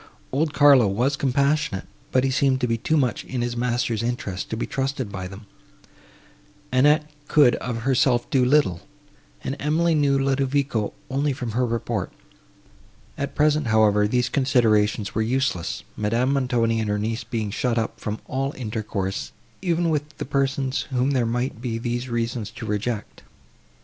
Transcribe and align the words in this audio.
Old 0.31 0.51
Carlo 0.51 0.87
was 0.87 1.15
compassionate, 1.15 1.85
but 2.11 2.23
he 2.23 2.31
seemed 2.31 2.59
to 2.61 2.67
be 2.67 2.75
too 2.75 2.97
much 2.97 3.23
in 3.23 3.43
his 3.43 3.55
master's 3.55 4.01
interest 4.01 4.49
to 4.49 4.57
be 4.57 4.65
trusted 4.65 5.11
by 5.11 5.27
them; 5.27 5.45
Annette 6.71 7.07
could 7.27 7.53
of 7.57 7.83
herself 7.83 8.27
do 8.31 8.43
little, 8.43 8.81
and 9.43 9.55
Emily 9.59 9.93
knew 9.93 10.17
Ludovico 10.17 10.93
only 11.11 11.33
from 11.33 11.51
her 11.51 11.67
report. 11.67 12.11
At 13.15 13.35
present, 13.35 13.67
however, 13.67 14.07
these 14.07 14.27
considerations 14.27 15.13
were 15.13 15.21
useless, 15.21 15.83
Madame 15.95 16.33
Montoni 16.33 16.79
and 16.79 16.89
her 16.89 16.97
niece 16.97 17.23
being 17.23 17.51
shut 17.51 17.77
up 17.77 17.99
from 17.99 18.17
all 18.25 18.53
intercourse, 18.53 19.31
even 19.61 19.89
with 19.91 20.17
the 20.17 20.25
persons, 20.25 20.81
whom 20.89 21.11
there 21.11 21.27
might 21.27 21.61
be 21.61 21.77
these 21.77 22.09
reasons 22.09 22.49
to 22.49 22.65
reject. 22.65 23.21